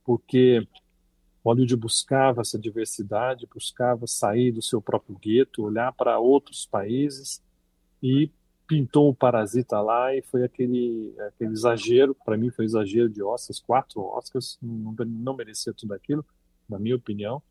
porque 0.05 0.67
Hollywood 1.45 1.77
buscava 1.77 2.41
essa 2.41 2.59
diversidade, 2.59 3.49
buscava 3.53 4.07
sair 4.07 4.53
do 4.53 4.63
seu 4.63 4.83
próprio 4.83 5.17
gueto, 5.17 5.63
olhar 5.63 5.93
para 5.93 6.19
outros 6.19 6.67
países 6.67 7.43
e 8.03 8.31
pintou 8.69 9.09
o 9.09 9.15
Parasita 9.15 9.81
lá 9.81 10.15
e 10.15 10.21
foi 10.21 10.45
aquele, 10.45 11.15
aquele 11.27 11.53
exagero, 11.53 12.15
para 12.15 12.37
mim 12.37 12.51
foi 12.51 12.67
exagero 12.67 13.09
de 13.09 13.23
Oscars, 13.23 13.59
quatro 13.59 14.03
Oscars, 14.03 14.59
não, 14.63 14.95
não 15.07 15.35
merecia 15.35 15.73
tudo 15.73 15.95
aquilo, 15.95 16.25
na 16.69 16.79
minha 16.79 16.95
opinião. 16.95 17.43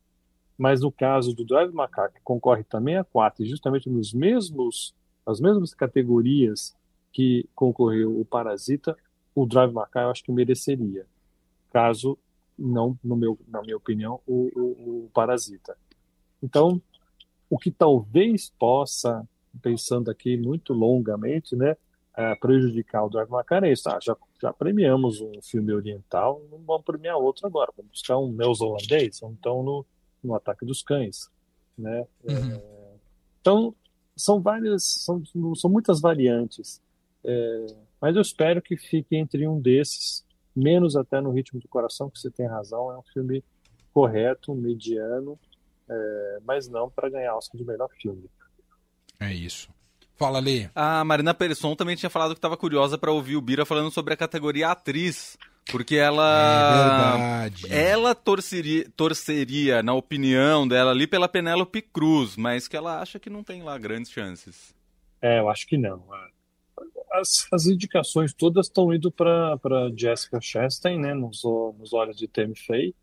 Mas 0.56 0.82
no 0.82 0.92
caso 0.92 1.34
do 1.34 1.44
Drive 1.44 1.74
Macaco, 1.74 2.14
que 2.14 2.22
concorre 2.24 2.64
também 2.64 2.98
a 2.98 3.04
quatro, 3.04 3.44
e 3.44 3.50
justamente 3.50 3.90
nos 3.90 4.14
mesmos, 4.14 4.94
as 5.26 5.40
mesmas 5.40 5.74
categorias 5.74 6.76
que 7.12 7.50
concorreu 7.56 8.20
o 8.20 8.24
Parasita, 8.24 8.96
o 9.34 9.46
Drive 9.48 9.74
Macaco 9.74 10.06
eu 10.06 10.12
acho 10.12 10.24
que 10.24 10.32
mereceria, 10.32 11.08
caso 11.74 12.18
não, 12.58 12.98
no 13.04 13.16
meu, 13.16 13.40
na 13.48 13.62
minha 13.62 13.78
opinião, 13.78 14.20
o, 14.28 14.50
o, 14.56 15.06
o 15.06 15.10
Parasita. 15.14 15.76
Então, 16.42 16.80
o 17.50 17.58
que 17.58 17.72
talvez 17.72 18.52
possa 18.60 19.28
pensando 19.58 20.10
aqui 20.10 20.38
muito 20.38 20.74
longamente, 20.74 21.56
né, 21.56 21.76
é, 22.18 22.34
prejudicar 22.36 23.06
o 23.06 23.10
Drive 23.10 23.30
Macan 23.30 23.62
é 23.64 23.72
isso. 23.72 23.88
Ah, 23.88 24.00
já, 24.02 24.18
já 24.42 24.52
premiamos 24.52 25.22
um 25.22 25.40
filme 25.42 25.72
oriental, 25.72 26.42
não 26.50 26.58
vamos 26.60 26.84
premiar 26.84 27.18
outro 27.18 27.46
agora. 27.46 27.72
Vamos 27.78 27.92
buscar 27.92 28.18
um 28.18 28.32
neozelandês, 28.34 29.22
então 29.22 29.62
no, 29.62 29.86
no 30.24 30.34
Ataque 30.34 30.66
dos 30.66 30.82
Cães, 30.82 31.30
né? 31.78 32.08
Uhum. 32.24 32.56
É, 32.56 32.62
então 33.40 33.76
são 34.16 34.42
várias, 34.42 34.84
são, 34.84 35.22
são 35.56 35.70
muitas 35.70 36.02
variantes, 36.02 36.82
é, 37.24 37.66
mas 38.02 38.16
eu 38.16 38.22
espero 38.24 38.64
que 38.64 38.76
fique 38.76 39.16
entre 39.16 39.48
um 39.48 39.62
desses, 39.62 40.26
menos 40.56 40.96
até 40.96 41.22
no 41.22 41.30
Ritmo 41.30 41.60
do 41.60 41.68
Coração, 41.68 42.10
que 42.10 42.20
você 42.20 42.32
tem 42.32 42.48
razão, 42.48 42.92
é 42.92 42.98
um 42.98 43.04
filme 43.14 43.44
correto, 43.94 44.56
mediano, 44.56 45.40
é, 45.88 46.40
mas 46.44 46.68
não 46.68 46.90
para 46.90 47.10
ganhar 47.10 47.36
Oscar 47.36 47.60
de 47.60 47.66
melhor 47.66 47.90
filme. 48.02 48.28
É 49.20 49.34
isso. 49.34 49.70
Fala, 50.18 50.40
Lê. 50.40 50.68
A 50.74 51.04
Marina 51.04 51.34
Persson 51.34 51.76
também 51.76 51.96
tinha 51.96 52.10
falado 52.10 52.32
que 52.32 52.40
estava 52.40 52.58
curiosa 52.58 52.98
para 52.98 53.12
ouvir 53.12 53.36
o 53.36 53.42
Bira 53.42 53.66
falando 53.66 53.92
sobre 53.92 54.14
a 54.14 54.18
categoria 54.18 54.70
atriz. 54.70 55.38
Porque 55.72 55.96
ela. 55.96 57.44
É 57.46 57.50
verdade. 57.50 57.74
Ela 57.74 58.16
torceria, 58.16 58.90
torceria, 58.96 59.84
na 59.84 59.94
opinião 59.94 60.68
dela, 60.68 60.92
ali 60.92 61.06
pela 61.06 61.28
Penélope 61.28 61.82
Cruz, 61.82 62.38
mas 62.38 62.68
que 62.68 62.78
ela 62.78 63.02
acha 63.02 63.20
que 63.20 63.30
não 63.30 63.44
tem 63.44 63.62
lá 63.62 63.78
grandes 63.78 64.12
chances. 64.12 64.74
É, 65.22 65.40
eu 65.40 65.50
acho 65.50 65.68
que 65.68 65.78
não. 65.78 66.06
As, 67.12 67.48
as 67.52 67.66
indicações 67.66 68.34
todas 68.34 68.68
estão 68.68 68.94
indo 68.94 69.12
para 69.12 69.60
Jessica 69.96 70.40
Chastain, 70.42 71.00
né, 71.00 71.14
nos, 71.14 71.44
nos 71.78 71.94
olhos 71.94 72.18
de 72.18 72.28
Tammy 72.28 72.58
Faye, 72.58 72.96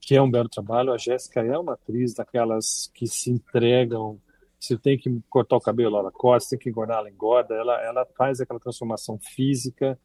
que 0.00 0.14
é 0.14 0.20
um 0.20 0.30
belo 0.30 0.48
trabalho. 0.48 0.92
A 0.92 0.98
Jessica 0.98 1.40
é 1.40 1.56
uma 1.56 1.74
atriz 1.74 2.14
daquelas 2.14 2.90
que 2.94 3.06
se 3.06 3.30
entregam 3.30 4.20
se 4.64 4.78
tem 4.78 4.98
que 4.98 5.20
cortar 5.28 5.56
o 5.56 5.60
cabelo, 5.60 5.96
ela 5.96 6.10
corta, 6.10 6.48
tem 6.50 6.58
que 6.58 6.68
engordar, 6.68 6.98
ela 6.98 7.10
engorda, 7.10 7.54
ela, 7.54 7.82
ela 7.82 8.06
faz 8.16 8.40
aquela 8.40 8.60
transformação 8.60 9.18
física 9.18 9.98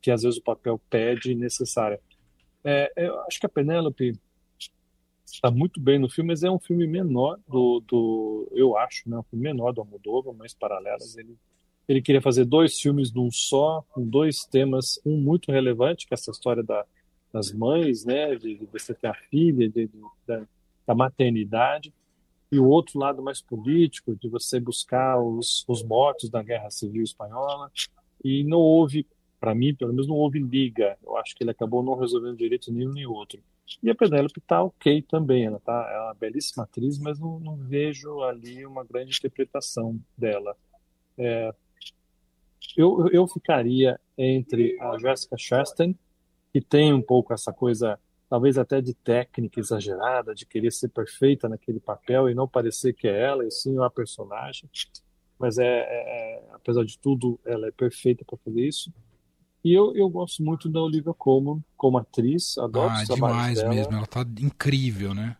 que 0.00 0.10
às 0.10 0.22
vezes 0.22 0.38
o 0.38 0.42
papel 0.42 0.80
pede 0.90 1.34
necessária. 1.34 1.98
É, 2.62 2.92
eu 2.96 3.20
acho 3.22 3.40
que 3.40 3.46
a 3.46 3.48
Penélope 3.48 4.18
está 5.24 5.50
muito 5.50 5.80
bem 5.80 5.98
no 5.98 6.08
filme, 6.08 6.28
mas 6.28 6.42
é 6.42 6.50
um 6.50 6.58
filme 6.58 6.86
menor 6.86 7.38
do, 7.48 7.82
do 7.86 8.48
eu 8.52 8.76
acho, 8.76 9.08
né, 9.08 9.18
um 9.18 9.22
filme 9.22 9.42
menor 9.42 9.72
do 9.72 9.80
Almodóvar, 9.80 10.34
mas 10.34 10.54
paralelas. 10.54 11.16
Ele, 11.16 11.36
ele 11.88 12.02
queria 12.02 12.20
fazer 12.20 12.44
dois 12.44 12.78
filmes 12.78 13.12
num 13.12 13.30
só, 13.30 13.82
com 13.90 14.06
dois 14.06 14.44
temas, 14.44 15.00
um 15.04 15.16
muito 15.16 15.50
relevante, 15.50 16.06
que 16.06 16.14
é 16.14 16.16
essa 16.16 16.30
história 16.30 16.62
da, 16.62 16.84
das 17.32 17.52
mães, 17.52 18.04
né, 18.04 18.36
de, 18.36 18.56
de 18.56 18.66
você 18.66 18.94
ter 18.94 19.08
a 19.08 19.14
filha, 19.14 19.68
de, 19.68 19.86
de 19.86 20.00
da, 20.26 20.46
da 20.86 20.94
maternidade, 20.94 21.92
e 22.54 22.58
o 22.58 22.68
outro 22.68 22.98
lado 22.98 23.22
mais 23.22 23.42
político, 23.42 24.14
de 24.16 24.28
você 24.28 24.60
buscar 24.60 25.20
os, 25.20 25.64
os 25.66 25.82
mortos 25.82 26.30
da 26.30 26.42
Guerra 26.42 26.70
Civil 26.70 27.02
Espanhola. 27.02 27.70
E 28.22 28.44
não 28.44 28.58
houve, 28.58 29.06
para 29.40 29.54
mim, 29.54 29.74
pelo 29.74 29.92
menos 29.92 30.06
não 30.06 30.14
houve 30.14 30.38
liga. 30.38 30.96
Eu 31.02 31.16
acho 31.16 31.34
que 31.34 31.42
ele 31.42 31.50
acabou 31.50 31.82
não 31.82 31.94
resolvendo 31.94 32.36
direito 32.36 32.72
nenhum 32.72 32.92
nem 32.92 33.06
outro. 33.06 33.42
E 33.82 33.90
a 33.90 33.94
Penélope 33.94 34.38
está 34.38 34.62
ok 34.62 35.02
também, 35.02 35.46
ela 35.46 35.58
tá, 35.58 35.90
é 35.90 36.00
uma 36.00 36.14
belíssima 36.14 36.64
atriz, 36.64 36.98
mas 36.98 37.18
não, 37.18 37.40
não 37.40 37.56
vejo 37.56 38.22
ali 38.22 38.64
uma 38.64 38.84
grande 38.84 39.16
interpretação 39.16 39.98
dela. 40.16 40.54
É, 41.18 41.52
eu, 42.76 43.08
eu 43.10 43.26
ficaria 43.26 43.98
entre 44.16 44.78
a 44.80 44.98
Jessica 44.98 45.36
Chastain, 45.38 45.96
que 46.52 46.60
tem 46.60 46.92
um 46.92 47.02
pouco 47.02 47.32
essa 47.32 47.52
coisa 47.52 47.98
talvez 48.34 48.58
até 48.58 48.80
de 48.80 48.94
técnica 48.94 49.60
exagerada, 49.60 50.34
de 50.34 50.44
querer 50.44 50.72
ser 50.72 50.88
perfeita 50.88 51.48
naquele 51.48 51.78
papel 51.78 52.28
e 52.28 52.34
não 52.34 52.48
parecer 52.48 52.92
que 52.92 53.06
é 53.06 53.22
ela, 53.26 53.46
e 53.46 53.50
sim 53.52 53.76
uma 53.76 53.88
personagem. 53.88 54.68
Mas 55.38 55.56
é, 55.56 55.64
é, 55.64 56.40
é 56.40 56.42
apesar 56.52 56.84
de 56.84 56.98
tudo, 56.98 57.38
ela 57.46 57.68
é 57.68 57.70
perfeita 57.70 58.24
para 58.24 58.36
fazer 58.38 58.66
isso. 58.66 58.92
E 59.62 59.72
eu, 59.72 59.94
eu 59.94 60.08
gosto 60.08 60.42
muito 60.42 60.68
da 60.68 60.82
Olivia 60.82 61.14
Colman 61.14 61.62
como 61.76 61.96
atriz, 61.96 62.58
adoro 62.58 62.90
ah, 62.90 63.02
os 63.02 63.08
demais 63.08 63.58
dela. 63.60 63.72
mesmo, 63.72 63.94
ela 63.94 64.06
tá 64.06 64.26
incrível, 64.40 65.14
né? 65.14 65.36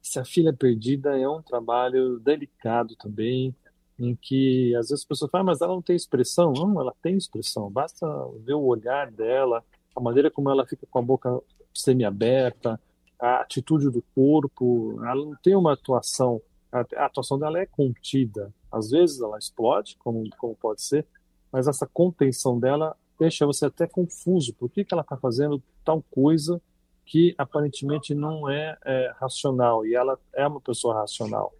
Se 0.00 0.18
a 0.18 0.24
Filha 0.24 0.54
Perdida 0.54 1.20
é 1.20 1.28
um 1.28 1.42
trabalho 1.42 2.18
delicado 2.18 2.96
também, 2.96 3.54
em 3.98 4.16
que 4.16 4.74
às 4.74 4.88
vezes 4.88 5.02
as 5.02 5.04
pessoas 5.04 5.30
falam, 5.30 5.48
ah, 5.48 5.50
mas 5.52 5.60
ela 5.60 5.74
não 5.74 5.82
tem 5.82 5.96
expressão. 5.96 6.54
Não, 6.54 6.80
ela 6.80 6.94
tem 7.02 7.14
expressão, 7.14 7.70
basta 7.70 8.06
ver 8.42 8.54
o 8.54 8.62
olhar 8.62 9.10
dela, 9.10 9.62
a 9.94 10.00
maneira 10.00 10.30
como 10.30 10.48
ela 10.48 10.66
fica 10.66 10.86
com 10.90 10.98
a 10.98 11.02
boca 11.02 11.42
semi-aberta, 11.80 12.80
a 13.20 13.40
atitude 13.40 13.90
do 13.90 14.02
corpo, 14.14 15.00
ela 15.04 15.24
não 15.24 15.36
tem 15.42 15.56
uma 15.56 15.72
atuação, 15.72 16.40
a, 16.70 16.80
atuação 17.04 17.38
dela 17.38 17.58
é 17.58 17.66
contida. 17.66 18.52
Às 18.70 18.90
vezes 18.90 19.20
ela 19.20 19.38
explode, 19.38 19.96
como, 19.98 20.28
como 20.36 20.54
pode 20.54 20.82
ser, 20.82 21.06
mas 21.50 21.66
essa 21.66 21.86
contenção 21.86 22.58
dela 22.58 22.96
deixa 23.18 23.46
você 23.46 23.66
até 23.66 23.86
confuso. 23.86 24.54
Por 24.54 24.70
que, 24.70 24.84
que 24.84 24.94
ela 24.94 25.02
está 25.02 25.16
fazendo 25.16 25.62
tal 25.84 26.02
coisa 26.10 26.60
que 27.04 27.34
aparentemente 27.36 28.14
não 28.14 28.48
é, 28.48 28.76
é, 28.84 29.12
racional? 29.18 29.84
E 29.84 29.94
ela 29.94 30.18
é 30.34 30.46
uma 30.46 30.60
pessoa 30.60 30.94
racional. 30.94 31.52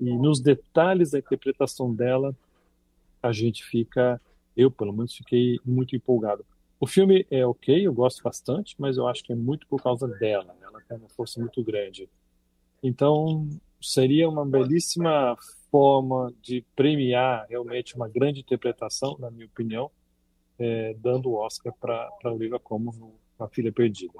E 0.00 0.16
nos 0.16 0.40
detalhes 0.40 1.10
da 1.10 1.18
interpretação 1.18 1.92
dela, 1.92 2.34
a 3.22 3.32
gente 3.32 3.64
fica, 3.64 4.20
eu 4.56 4.70
pelo 4.70 4.92
menos 4.92 5.14
fiquei 5.14 5.58
muito 5.64 5.94
empolgado. 5.96 6.44
O 6.78 6.86
filme 6.86 7.26
é 7.30 7.46
ok, 7.46 7.86
eu 7.86 7.92
gosto 7.92 8.22
bastante, 8.22 8.74
mas 8.78 8.96
eu 8.96 9.08
acho 9.08 9.22
que 9.22 9.32
é 9.32 9.36
muito 9.36 9.66
por 9.66 9.82
causa 9.82 10.06
dela. 10.06 10.54
Né? 10.60 10.66
Ela 10.66 10.80
tem 10.86 10.98
uma 10.98 11.08
força 11.08 11.40
muito 11.40 11.62
grande. 11.64 12.08
Então, 12.82 13.48
seria 13.80 14.28
uma 14.28 14.44
belíssima 14.44 15.36
forma 15.70 16.32
de 16.42 16.64
premiar 16.74 17.46
realmente 17.48 17.96
uma 17.96 18.08
grande 18.08 18.40
interpretação, 18.40 19.16
na 19.18 19.30
minha 19.30 19.46
opinião, 19.46 19.90
é, 20.58 20.94
dando 20.98 21.30
o 21.30 21.36
Oscar 21.36 21.72
para 21.80 22.10
Olivia 22.24 22.58
como 22.58 23.14
a 23.38 23.48
Filha 23.48 23.72
Perdida. 23.72 24.18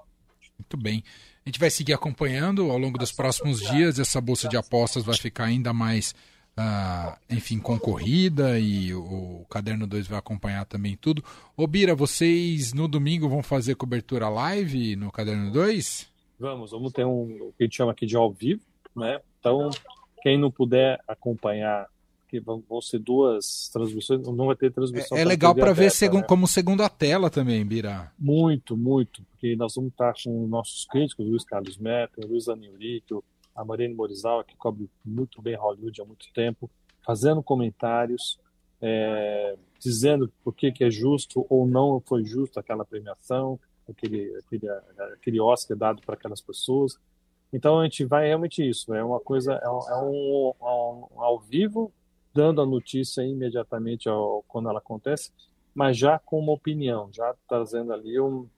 Muito 0.58 0.76
bem. 0.76 1.02
A 1.44 1.48
gente 1.48 1.60
vai 1.60 1.70
seguir 1.70 1.92
acompanhando 1.92 2.70
ao 2.70 2.78
longo 2.78 2.98
dos 2.98 3.12
próximos 3.12 3.60
dias. 3.60 3.98
Essa 3.98 4.20
bolsa 4.20 4.48
de 4.48 4.56
apostas 4.56 5.04
vai 5.04 5.16
ficar 5.16 5.44
ainda 5.44 5.72
mais 5.72 6.14
uh, 6.58 7.16
enfim, 7.30 7.58
concorrida 7.58 8.58
e 8.58 8.94
o, 8.94 9.40
o 9.42 9.46
Caderno 9.48 9.86
2 9.86 10.06
vai 10.06 10.18
acompanhar 10.18 10.64
também 10.64 10.96
tudo. 10.96 11.22
Ô 11.56 11.66
Bira, 11.66 11.94
vocês 11.94 12.72
no 12.72 12.88
domingo 12.88 13.28
vão 13.28 13.42
fazer 13.42 13.74
cobertura 13.74 14.28
live 14.28 14.96
no 14.96 15.12
Caderno 15.12 15.52
2? 15.52 16.08
Vamos, 16.38 16.70
vamos 16.70 16.92
ter 16.92 17.04
um 17.04 17.24
o 17.40 17.52
que 17.56 17.62
a 17.62 17.66
gente 17.66 17.76
chama 17.76 17.92
aqui 17.92 18.06
de 18.06 18.16
ao 18.16 18.30
vivo, 18.30 18.62
né? 18.94 19.20
Então, 19.38 19.70
quem 20.22 20.38
não 20.38 20.50
puder 20.50 21.00
acompanhar 21.06 21.86
que 22.28 22.40
vão, 22.40 22.62
ser 22.82 22.98
duas 22.98 23.68
transmissões, 23.72 24.26
não 24.26 24.46
vai 24.46 24.56
ter 24.56 24.72
transmissão. 24.72 25.16
É, 25.16 25.22
é 25.22 25.24
legal 25.24 25.54
para 25.54 25.72
ver 25.72 25.90
segun, 25.90 26.18
né? 26.18 26.24
como 26.24 26.46
segunda 26.48 26.88
tela 26.88 27.30
também, 27.30 27.64
Bira. 27.64 28.12
Muito, 28.18 28.76
muito, 28.76 29.22
porque 29.30 29.54
nós 29.54 29.74
vamos 29.76 29.92
estar 29.92 30.12
com 30.22 30.46
nossos 30.48 30.84
críticos, 30.86 31.26
Luiz 31.26 31.44
Carlos 31.44 31.78
Meta, 31.78 32.26
Luiz 32.26 32.48
Aniurico, 32.48 33.24
a 33.56 33.64
Marine 33.64 33.94
Morizawa, 33.94 34.44
que 34.44 34.56
cobre 34.56 34.90
muito 35.04 35.40
bem 35.40 35.56
Hollywood 35.56 36.00
há 36.00 36.04
muito 36.04 36.26
tempo, 36.32 36.70
fazendo 37.04 37.42
comentários. 37.42 38.38
é, 38.80 39.56
dizendo 39.78 40.32
por 40.42 40.54
que, 40.54 40.72
que 40.72 40.84
é 40.84 40.90
justo 40.90 41.46
ou 41.48 41.66
não 41.66 42.00
foi 42.00 42.24
justo 42.24 42.58
aquela 42.58 42.84
premiação, 42.84 43.58
aquele, 43.88 44.34
aquele, 44.36 44.68
aquele 45.14 45.40
Oscar 45.40 45.76
dado 45.76 46.02
para 46.02 46.14
aquelas 46.14 46.40
pessoas. 46.40 46.98
Então 47.52 47.80
a 47.80 47.84
gente 47.84 48.04
vai 48.04 48.26
realmente 48.26 48.66
isso, 48.68 48.92
é 48.94 49.02
uma 49.02 49.20
coisa, 49.20 49.54
é 49.54 49.68
um, 49.68 49.88
é 49.88 49.96
um, 50.02 50.52
um 51.14 51.22
ao 51.22 51.38
vivo, 51.40 51.92
dando 52.34 52.60
a 52.60 52.66
notícia 52.66 53.22
imediatamente 53.22 54.08
ao, 54.08 54.44
quando 54.48 54.68
ela 54.68 54.78
acontece, 54.78 55.32
mas 55.74 55.96
já 55.96 56.18
com 56.18 56.38
uma 56.38 56.52
opinião, 56.52 57.08
já 57.12 57.34
trazendo 57.48 57.92
ali 57.92 58.20
um, 58.20 58.48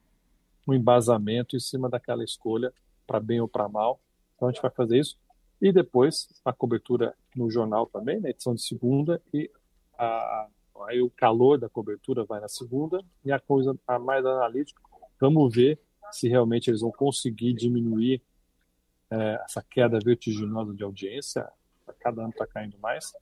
um 0.66 0.74
embasamento 0.74 1.56
em 1.56 1.60
cima 1.60 1.88
daquela 1.88 2.24
escolha, 2.24 2.72
para 3.06 3.20
bem 3.20 3.40
ou 3.40 3.48
para 3.48 3.68
mal. 3.68 4.00
Então 4.38 4.48
a 4.48 4.52
gente 4.52 4.62
vai 4.62 4.70
fazer 4.70 4.98
isso. 4.98 5.18
E 5.60 5.72
depois 5.72 6.28
a 6.44 6.52
cobertura 6.52 7.12
no 7.34 7.50
jornal 7.50 7.86
também, 7.86 8.20
na 8.20 8.30
edição 8.30 8.54
de 8.54 8.62
segunda, 8.62 9.20
e 9.34 9.50
a, 9.98 10.46
aí 10.86 11.02
o 11.02 11.10
calor 11.10 11.58
da 11.58 11.68
cobertura 11.68 12.24
vai 12.24 12.40
na 12.40 12.48
segunda, 12.48 13.04
e 13.24 13.32
a 13.32 13.40
coisa 13.40 13.76
a 13.86 13.98
mais 13.98 14.24
analítica, 14.24 14.80
vamos 15.20 15.52
ver 15.52 15.80
se 16.12 16.28
realmente 16.28 16.70
eles 16.70 16.80
vão 16.80 16.92
conseguir 16.92 17.52
diminuir 17.52 18.22
é, 19.10 19.40
essa 19.44 19.62
queda 19.68 19.98
vertiginosa 19.98 20.72
de 20.72 20.84
audiência, 20.84 21.50
cada 21.98 22.22
ano 22.22 22.30
está 22.30 22.46
caindo 22.46 22.78
mais. 22.78 23.12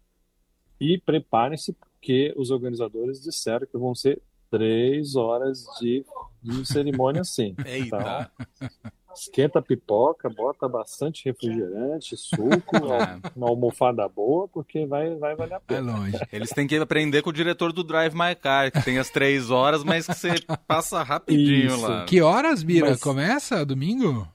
E 0.78 0.98
preparem-se, 0.98 1.72
porque 1.72 2.34
os 2.36 2.50
organizadores 2.50 3.22
disseram 3.22 3.66
que 3.66 3.78
vão 3.78 3.94
ser 3.94 4.20
três 4.50 5.16
horas 5.16 5.64
de, 5.80 6.04
de 6.42 6.66
cerimônia 6.66 7.24
sim. 7.24 7.56
Eita! 7.64 8.30
Então, 8.60 8.92
esquenta 9.16 9.58
a 9.58 9.62
pipoca, 9.62 10.28
bota 10.28 10.68
bastante 10.68 11.24
refrigerante, 11.24 12.16
suco, 12.16 12.76
é. 12.92 13.18
uma 13.34 13.48
almofada 13.48 14.06
boa, 14.08 14.46
porque 14.48 14.84
vai, 14.86 15.14
vai 15.16 15.34
valer 15.34 15.54
a 15.54 15.60
pena. 15.60 15.78
É 15.90 15.94
longe. 15.94 16.18
Eles 16.32 16.50
têm 16.50 16.66
que 16.66 16.76
aprender 16.76 17.22
com 17.22 17.30
o 17.30 17.32
diretor 17.32 17.72
do 17.72 17.82
Drive 17.82 18.14
My 18.14 18.34
Car, 18.34 18.70
que 18.70 18.82
tem 18.84 18.98
as 18.98 19.10
três 19.10 19.50
horas, 19.50 19.82
mas 19.82 20.06
que 20.06 20.14
você 20.14 20.34
passa 20.66 21.02
rapidinho 21.02 21.66
Isso. 21.68 21.80
lá. 21.86 22.04
Que 22.04 22.20
horas, 22.20 22.62
Bira? 22.62 22.90
Mas- 22.90 23.00
Começa 23.00 23.64
domingo? 23.64 24.28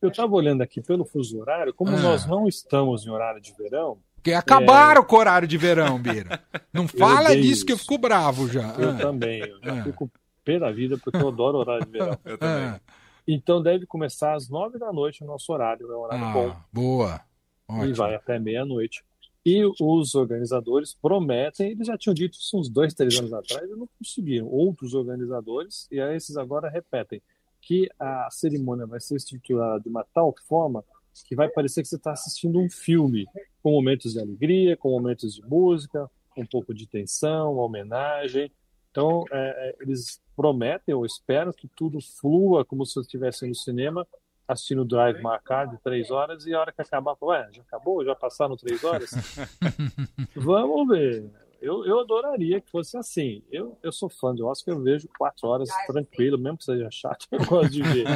Eu 0.00 0.08
estava 0.08 0.32
olhando 0.34 0.62
aqui 0.62 0.80
pelo 0.80 1.04
fuso 1.04 1.38
horário, 1.40 1.72
como 1.72 1.92
Ah. 1.92 2.00
nós 2.00 2.26
não 2.26 2.48
estamos 2.48 3.06
em 3.06 3.10
horário 3.10 3.40
de 3.40 3.52
verão, 3.56 3.98
Porque 4.16 4.32
acabaram 4.32 5.02
com 5.04 5.14
o 5.16 5.18
horário 5.18 5.46
de 5.46 5.56
verão, 5.56 5.96
Bira. 6.00 6.40
Não 6.72 6.86
fala 7.26 7.36
disso 7.36 7.64
que 7.64 7.72
eu 7.72 7.76
isso. 7.76 7.84
fico 7.84 7.98
bravo 7.98 8.48
já. 8.48 8.74
eu 8.78 8.90
Ah, 8.90 8.94
também, 8.94 9.40
eu 9.40 9.60
já 9.62 9.80
Ah. 9.80 9.84
fico 9.84 10.10
pé 10.44 10.58
da 10.58 10.72
vida, 10.72 10.98
porque 10.98 11.16
eu 11.16 11.28
adoro 11.28 11.58
horário 11.58 11.84
de 11.86 11.92
verão. 11.92 12.18
Eu 12.24 12.36
também. 12.38 12.64
ah, 12.64 12.80
Então 13.26 13.62
deve 13.62 13.86
começar 13.86 14.34
às 14.34 14.48
nove 14.48 14.78
da 14.78 14.92
noite 14.92 15.22
o 15.22 15.26
nosso 15.26 15.52
horário, 15.52 15.90
é 15.90 15.96
um 15.96 16.00
horário 16.00 16.32
bom. 16.32 16.48
ah, 16.50 16.64
boa. 16.72 17.20
e 17.68 17.72
Ótimo. 17.72 17.94
vai 17.94 18.14
até 18.14 18.38
meia-noite. 18.38 19.04
E 19.44 19.64
os 19.80 20.14
organizadores 20.14 20.94
prometem, 20.94 21.72
eles 21.72 21.88
já 21.88 21.98
tinham 21.98 22.14
dito 22.14 22.38
isso 22.38 22.56
uns 22.56 22.68
dois, 22.68 22.94
três 22.94 23.18
anos 23.18 23.32
atrás, 23.32 23.68
e 23.68 23.74
não 23.74 23.88
conseguiram. 23.98 24.46
Outros 24.46 24.94
organizadores, 24.94 25.88
e 25.90 26.00
aí 26.00 26.16
esses 26.16 26.36
agora 26.36 26.70
repetem, 26.70 27.20
que 27.60 27.88
a 27.98 28.28
cerimônia 28.30 28.86
vai 28.86 29.00
ser 29.00 29.16
estruturada 29.16 29.80
de 29.80 29.88
uma 29.88 30.04
tal 30.14 30.32
forma 30.46 30.84
que 31.26 31.34
vai 31.34 31.48
parecer 31.48 31.82
que 31.82 31.88
você 31.88 31.96
está 31.96 32.12
assistindo 32.12 32.58
um 32.58 32.70
filme, 32.70 33.26
com 33.62 33.72
momentos 33.72 34.12
de 34.12 34.20
alegria, 34.20 34.76
com 34.76 34.90
momentos 34.90 35.34
de 35.34 35.42
música, 35.42 36.08
um 36.36 36.46
pouco 36.46 36.72
de 36.72 36.86
tensão, 36.86 37.54
uma 37.54 37.64
homenagem. 37.64 38.50
Então, 38.92 39.24
é, 39.32 39.70
é, 39.70 39.76
eles 39.80 40.22
prometem, 40.36 40.94
ou 40.94 41.04
esperam, 41.04 41.50
que 41.50 41.66
tudo 41.66 41.98
flua 42.00 42.62
como 42.62 42.84
se 42.84 42.98
eu 42.98 43.02
estivesse 43.02 43.48
no 43.48 43.54
cinema, 43.54 44.06
assistindo 44.46 44.82
o 44.82 44.84
Drive 44.84 45.20
marcado 45.22 45.76
de 45.76 45.82
três 45.82 46.10
horas 46.10 46.46
e 46.46 46.54
a 46.54 46.60
hora 46.60 46.72
que 46.72 46.82
acabar, 46.82 47.16
ué, 47.22 47.48
já 47.52 47.62
acabou? 47.62 48.04
Já 48.04 48.14
passaram 48.14 48.54
três 48.54 48.84
horas? 48.84 49.10
Vamos 50.36 50.88
ver. 50.88 51.24
Eu, 51.60 51.86
eu 51.86 52.00
adoraria 52.00 52.60
que 52.60 52.70
fosse 52.70 52.96
assim. 52.98 53.42
Eu, 53.50 53.78
eu 53.82 53.92
sou 53.92 54.10
fã 54.10 54.34
de 54.34 54.42
Oscar, 54.42 54.74
eu 54.74 54.82
vejo 54.82 55.08
quatro 55.16 55.48
horas 55.48 55.70
tranquilo, 55.86 56.36
mesmo 56.36 56.58
que 56.58 56.64
seja 56.64 56.90
chato, 56.90 57.26
eu 57.32 57.44
gosto 57.46 57.70
de 57.70 57.82
ver. 57.82 58.06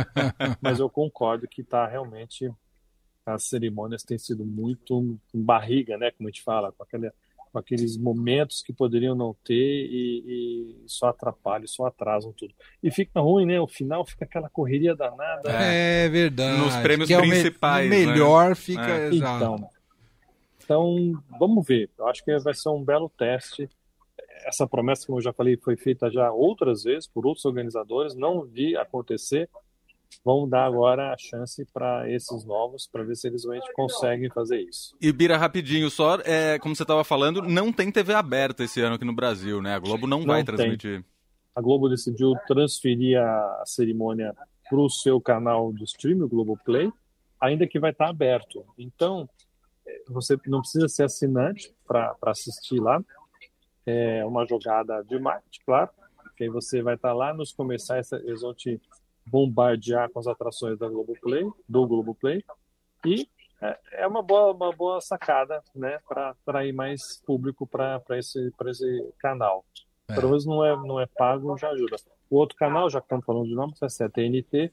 Mas 0.60 0.78
eu 0.78 0.90
concordo 0.90 1.48
que 1.48 1.62
tá 1.62 1.86
realmente 1.86 2.52
as 3.24 3.44
cerimônias 3.44 4.02
têm 4.02 4.18
sido 4.18 4.44
muito 4.44 5.18
com 5.32 5.42
barriga, 5.42 5.96
né? 5.96 6.10
Como 6.10 6.28
a 6.28 6.30
gente 6.30 6.42
fala, 6.42 6.70
com, 6.70 6.82
aquele, 6.82 7.10
com 7.56 7.60
aqueles 7.60 7.96
momentos 7.96 8.62
que 8.62 8.70
poderiam 8.70 9.14
não 9.14 9.34
ter 9.42 9.54
e, 9.54 10.76
e 10.84 10.84
só 10.86 11.06
atrapalham, 11.08 11.66
só 11.66 11.86
atrasam 11.86 12.32
tudo. 12.36 12.52
E 12.82 12.90
fica 12.90 13.18
ruim, 13.18 13.46
né? 13.46 13.58
O 13.58 13.66
final 13.66 14.04
fica 14.04 14.26
aquela 14.26 14.50
correria 14.50 14.94
danada. 14.94 15.50
É 15.50 16.06
verdade. 16.10 16.58
Nos 16.60 16.76
prêmios 16.76 17.08
Que 17.08 17.14
é 17.14 17.18
o 17.18 17.22
me- 17.22 17.30
principais, 17.30 17.86
o 17.86 17.90
né? 17.90 17.96
melhor 18.06 18.54
fica. 18.54 18.86
É. 18.86 19.08
Exato. 19.08 19.36
Então, 19.36 19.70
então, 20.62 21.22
vamos 21.38 21.66
ver. 21.66 21.88
Eu 21.98 22.06
acho 22.08 22.22
que 22.22 22.38
vai 22.40 22.52
ser 22.52 22.68
um 22.68 22.84
belo 22.84 23.10
teste. 23.16 23.68
Essa 24.44 24.66
promessa, 24.66 25.06
como 25.06 25.18
eu 25.18 25.22
já 25.22 25.32
falei, 25.32 25.56
foi 25.56 25.76
feita 25.76 26.10
já 26.10 26.30
outras 26.30 26.82
vezes 26.84 27.06
por 27.08 27.26
outros 27.26 27.44
organizadores. 27.46 28.14
Não 28.14 28.42
vi 28.42 28.76
acontecer. 28.76 29.48
Vamos 30.24 30.50
dar 30.50 30.64
agora 30.64 31.12
a 31.12 31.16
chance 31.18 31.64
para 31.72 32.10
esses 32.10 32.44
novos, 32.44 32.88
para 32.90 33.04
ver 33.04 33.14
se 33.14 33.28
eles 33.28 33.44
realmente 33.44 33.72
conseguem 33.74 34.28
fazer 34.30 34.60
isso. 34.60 34.96
E 35.00 35.12
Bira, 35.12 35.36
rapidinho, 35.36 35.88
só, 35.88 36.16
é, 36.24 36.58
como 36.58 36.74
você 36.74 36.82
estava 36.82 37.04
falando, 37.04 37.42
não 37.42 37.72
tem 37.72 37.92
TV 37.92 38.12
aberta 38.12 38.64
esse 38.64 38.80
ano 38.80 38.96
aqui 38.96 39.04
no 39.04 39.14
Brasil, 39.14 39.62
né? 39.62 39.74
A 39.74 39.78
Globo 39.78 40.06
não, 40.06 40.18
Não 40.20 40.26
vai 40.26 40.42
tem. 40.42 40.56
transmitir. 40.56 41.04
A 41.54 41.60
Globo 41.60 41.88
decidiu 41.88 42.34
transferir 42.46 43.18
a 43.20 43.62
cerimônia 43.64 44.34
para 44.68 44.78
o 44.78 44.90
seu 44.90 45.20
canal 45.20 45.72
do 45.72 45.84
stream, 45.84 46.20
o 46.22 46.28
Globoplay, 46.28 46.90
ainda 47.40 47.66
que 47.66 47.78
vai 47.78 47.92
estar 47.92 48.08
aberto. 48.08 48.64
Então, 48.76 49.28
eh, 49.86 50.02
você 50.08 50.36
não 50.46 50.60
precisa 50.60 50.88
ser 50.88 51.04
assinante 51.04 51.72
para 51.86 52.16
assistir 52.22 52.80
lá. 52.80 53.00
É 53.86 54.24
uma 54.24 54.44
jogada 54.44 55.02
de 55.04 55.18
marketing, 55.18 55.60
claro, 55.64 55.90
que 56.36 56.44
aí 56.44 56.50
você 56.50 56.82
vai 56.82 56.96
estar 56.96 57.12
lá 57.14 57.32
nos 57.32 57.52
comerciais, 57.52 58.10
eles 58.12 58.42
vão 58.42 58.52
te 58.52 58.80
bombardear 59.26 60.08
com 60.10 60.18
as 60.18 60.26
atrações 60.26 60.78
da 60.78 60.88
Globoplay, 60.88 61.48
do 61.68 61.86
Globoplay, 61.86 62.44
e 63.04 63.28
é- 63.60 63.78
é 63.92 64.06
uma 64.06 64.22
boa, 64.22 64.52
uma 64.52 64.72
boa 64.72 65.00
sacada, 65.00 65.62
né, 65.74 65.98
para 66.08 66.30
atrair 66.30 66.72
mais 66.72 67.20
público 67.26 67.66
para 67.66 68.00
esse, 68.12 68.50
pra 68.56 68.70
esse 68.70 69.12
canal. 69.18 69.64
É. 70.08 70.14
Pelo 70.14 70.28
menos 70.28 70.46
não 70.46 70.64
é, 70.64 70.76
não 70.76 71.00
é 71.00 71.06
pago, 71.06 71.56
já 71.58 71.70
ajuda. 71.70 71.96
O 72.30 72.36
outro 72.36 72.56
canal, 72.56 72.88
já 72.90 73.00
que 73.00 73.06
estamos 73.06 73.24
falando 73.24 73.46
de 73.48 73.54
nome, 73.54 73.72
vai 73.80 73.90
ser 73.90 74.04
a 74.04 74.08
TNT. 74.08 74.72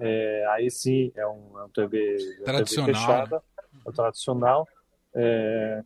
É, 0.00 0.46
aí 0.50 0.70
sim 0.70 1.12
é 1.14 1.26
um, 1.26 1.58
é 1.58 1.64
um 1.64 1.68
TV, 1.68 2.16
é 2.40 2.44
Tradicional, 2.44 2.86
TV 2.86 2.98
fechada, 2.98 3.42
é 3.86 3.92
tradicional. 3.92 4.68
É, 5.14 5.82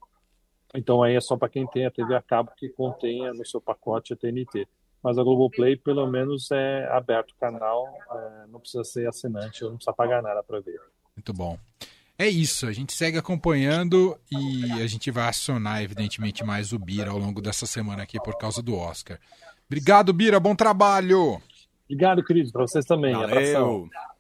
então 0.75 1.03
aí 1.03 1.15
é 1.17 1.21
só 1.21 1.37
para 1.37 1.49
quem 1.49 1.67
tem 1.67 1.87
a 1.87 1.91
TV 1.91 2.15
a 2.15 2.23
cabo 2.23 2.53
que 2.57 2.69
contenha 2.69 3.33
no 3.33 3.45
seu 3.45 3.61
pacote 3.61 4.13
a 4.13 4.17
TNT. 4.17 4.69
Mas 5.03 5.19
a 5.19 5.23
Globoplay, 5.23 5.77
pelo 5.77 6.07
menos, 6.07 6.51
é 6.53 6.87
aberto 6.93 7.33
o 7.33 7.37
canal, 7.37 7.87
é, 8.11 8.47
não 8.49 8.61
precisa 8.61 8.85
ser 8.85 9.09
assinante, 9.09 9.63
não 9.63 9.77
precisa 9.77 9.93
pagar 9.93 10.23
nada 10.23 10.43
para 10.43 10.61
ver. 10.61 10.81
Muito 11.17 11.33
bom. 11.33 11.59
É 12.19 12.29
isso, 12.29 12.67
a 12.67 12.73
gente 12.73 12.93
segue 12.93 13.19
acompanhando 13.19 14.17
e 14.31 14.71
a 14.81 14.87
gente 14.87 15.11
vai 15.11 15.29
acionar, 15.29 15.83
evidentemente, 15.83 16.45
mais 16.45 16.73
o 16.73 16.79
Bira 16.79 17.11
ao 17.11 17.19
longo 17.19 17.41
dessa 17.41 17.67
semana 17.67 18.03
aqui 18.05 18.19
por 18.23 18.39
causa 18.39 18.63
do 18.63 18.77
Oscar. 18.77 19.19
Obrigado, 19.67 20.13
Bira, 20.13 20.39
bom 20.39 20.55
trabalho! 20.55 21.41
Obrigado, 21.85 22.23
queridos, 22.23 22.53
para 22.53 22.63
vocês 22.63 22.85
também. 22.85 23.15
Abração. 23.15 23.89
Valeu! 23.89 24.12